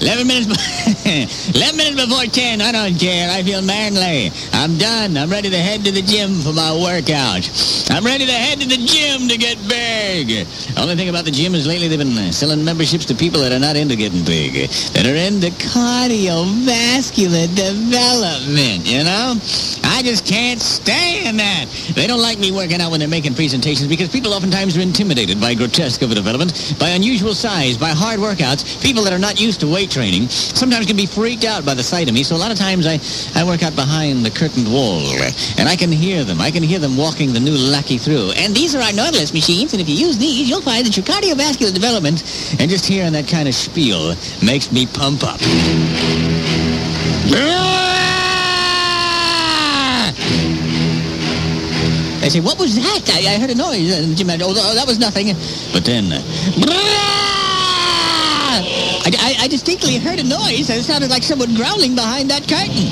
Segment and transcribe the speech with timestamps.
[0.00, 0.54] 11 minutes, be-
[1.58, 2.60] 11 minutes before 10.
[2.60, 3.30] I don't care.
[3.30, 4.30] I feel manly.
[4.52, 5.16] I'm done.
[5.16, 7.44] I'm ready to head to the gym for my workout.
[7.90, 10.46] I'm ready to head to the gym to get big.
[10.78, 13.58] Only thing about the gym is lately they've been selling memberships to people that are
[13.58, 19.34] not into getting big, that are into cardiovascular development, you know?
[20.02, 21.66] I just can't stand that.
[21.94, 25.40] They don't like me working out when they're making presentations because people oftentimes are intimidated
[25.40, 28.82] by grotesque development, by unusual size, by hard workouts.
[28.82, 31.84] People that are not used to weight training sometimes can be freaked out by the
[31.84, 32.24] sight of me.
[32.24, 32.98] So a lot of times I,
[33.40, 35.06] I work out behind the curtained wall,
[35.56, 36.40] and I can hear them.
[36.40, 38.32] I can hear them walking the new lackey through.
[38.34, 41.06] And these are our Nautilus machines, and if you use these, you'll find that your
[41.06, 42.24] cardiovascular development,
[42.58, 45.38] and just hearing that kind of spiel makes me pump up.
[52.32, 53.04] Say, what was that?
[53.12, 53.92] I, I heard a noise.
[53.92, 55.36] And Jim, oh, that was nothing.
[55.68, 56.16] But then, uh,
[59.04, 60.72] I, I, I distinctly heard a noise.
[60.72, 62.88] And it sounded like someone growling behind that curtain.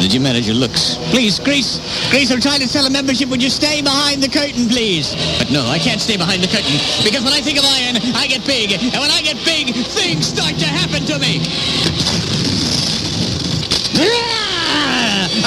[0.00, 0.96] The gym manager looks.
[1.12, 1.76] Please, Grace,
[2.08, 3.28] Grace, I'm trying to sell a membership.
[3.28, 5.12] Would you stay behind the curtain, please?
[5.36, 8.24] But no, I can't stay behind the curtain because when I think of iron, I
[8.24, 8.72] get big.
[8.72, 11.44] And when I get big, things start to happen to me.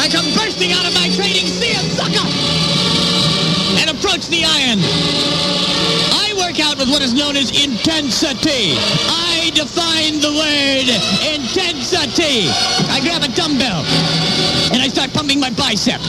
[0.01, 2.25] I come bursting out of my training sea of sucker
[3.77, 4.81] and approach the iron.
[6.17, 8.73] I work out with what is known as intensity.
[9.05, 10.89] I define the word
[11.21, 12.49] intensity.
[12.89, 13.85] I grab a dumbbell
[14.73, 16.01] and I start pumping my bicep.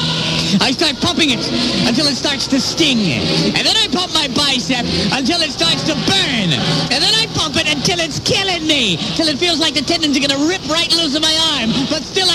[0.61, 1.45] I start pumping it
[1.85, 3.21] until it starts to sting.
[3.53, 6.49] And then I pump my bicep until it starts to burn.
[6.93, 8.97] And then I pump it until it's killing me.
[9.21, 11.72] Till it feels like the tendons are going to rip right loose of my arm.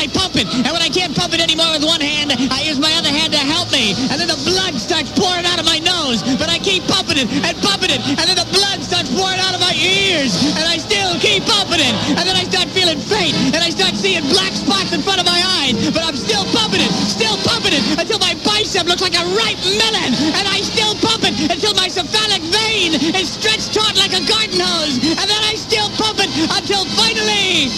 [0.08, 0.48] I pump it.
[0.48, 3.36] And when I can't pump it anymore with one hand, I use my other hand
[3.36, 3.92] to help me.
[4.08, 6.24] And then the blood starts pouring out of my nose.
[6.40, 8.00] But I keep pumping it and pumping it.
[8.16, 10.32] And then the blood starts pouring out of my ears.
[10.56, 11.92] And I still keep pumping it.
[12.16, 13.36] And then I start feeling faint.
[13.52, 15.76] And I start seeing black spots in front of my eyes.
[15.92, 16.92] But I'm still pumping it.
[17.12, 20.16] Still pumping it until my bicep looks like a ripe melon.
[20.32, 24.64] And I still pump it until my cephalic vein is stretched taut like a garden
[24.64, 25.04] hose.
[25.04, 27.76] And then I still pump it until finally...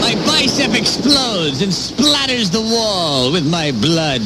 [0.00, 4.22] My bicep explodes and splatters the wall with my blood.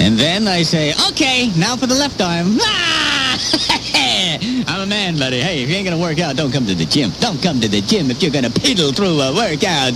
[0.00, 2.58] And then I say, okay, now for the left arm.
[2.60, 3.38] Ah!
[4.66, 5.40] I'm a man, buddy.
[5.40, 7.12] Hey, if you ain't gonna work out, don't come to the gym.
[7.20, 9.94] Don't come to the gym if you're gonna piddle through a workout.